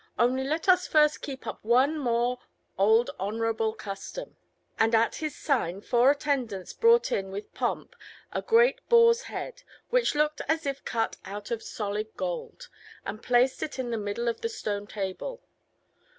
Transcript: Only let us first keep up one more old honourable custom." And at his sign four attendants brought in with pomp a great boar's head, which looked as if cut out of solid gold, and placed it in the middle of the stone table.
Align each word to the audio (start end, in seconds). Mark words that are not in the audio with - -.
Only 0.17 0.43
let 0.43 0.67
us 0.67 0.87
first 0.87 1.21
keep 1.21 1.45
up 1.45 1.63
one 1.63 1.95
more 1.99 2.39
old 2.75 3.11
honourable 3.19 3.73
custom." 3.75 4.35
And 4.79 4.95
at 4.95 5.13
his 5.17 5.35
sign 5.35 5.79
four 5.81 6.09
attendants 6.09 6.73
brought 6.73 7.11
in 7.11 7.29
with 7.29 7.53
pomp 7.53 7.95
a 8.31 8.41
great 8.41 8.79
boar's 8.89 9.21
head, 9.21 9.61
which 9.91 10.15
looked 10.15 10.41
as 10.47 10.65
if 10.65 10.83
cut 10.85 11.17
out 11.23 11.51
of 11.51 11.61
solid 11.61 12.17
gold, 12.17 12.67
and 13.05 13.21
placed 13.21 13.61
it 13.61 13.77
in 13.77 13.91
the 13.91 13.95
middle 13.99 14.27
of 14.27 14.41
the 14.41 14.49
stone 14.49 14.87
table. 14.87 15.39